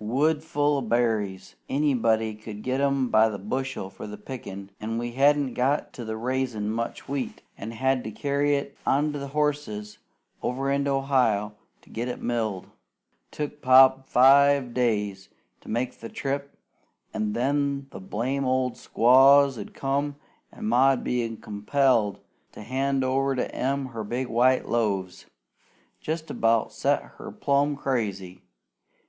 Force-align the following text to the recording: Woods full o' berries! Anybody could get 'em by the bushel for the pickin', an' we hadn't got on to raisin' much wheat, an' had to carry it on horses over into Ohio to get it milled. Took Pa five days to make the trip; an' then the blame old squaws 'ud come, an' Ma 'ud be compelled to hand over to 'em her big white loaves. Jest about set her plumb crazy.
Woods 0.00 0.44
full 0.44 0.78
o' 0.78 0.80
berries! 0.80 1.54
Anybody 1.68 2.34
could 2.34 2.64
get 2.64 2.80
'em 2.80 3.08
by 3.08 3.28
the 3.28 3.38
bushel 3.38 3.88
for 3.88 4.08
the 4.08 4.16
pickin', 4.16 4.70
an' 4.80 4.98
we 4.98 5.12
hadn't 5.12 5.54
got 5.54 5.96
on 6.00 6.06
to 6.08 6.16
raisin' 6.16 6.72
much 6.72 7.06
wheat, 7.08 7.40
an' 7.56 7.70
had 7.70 8.02
to 8.02 8.10
carry 8.10 8.56
it 8.56 8.76
on 8.84 9.14
horses 9.14 9.98
over 10.42 10.72
into 10.72 10.90
Ohio 10.90 11.54
to 11.82 11.90
get 11.90 12.08
it 12.08 12.20
milled. 12.20 12.66
Took 13.30 13.62
Pa 13.62 13.98
five 14.06 14.74
days 14.74 15.28
to 15.60 15.68
make 15.68 16.00
the 16.00 16.08
trip; 16.08 16.58
an' 17.14 17.32
then 17.32 17.86
the 17.90 18.00
blame 18.00 18.44
old 18.44 18.76
squaws 18.76 19.56
'ud 19.56 19.72
come, 19.72 20.16
an' 20.50 20.64
Ma 20.64 20.94
'ud 20.94 21.04
be 21.04 21.36
compelled 21.36 22.18
to 22.50 22.62
hand 22.62 23.04
over 23.04 23.36
to 23.36 23.54
'em 23.54 23.86
her 23.86 24.02
big 24.02 24.26
white 24.26 24.68
loaves. 24.68 25.26
Jest 26.00 26.28
about 26.28 26.72
set 26.72 27.02
her 27.18 27.30
plumb 27.30 27.76
crazy. 27.76 28.42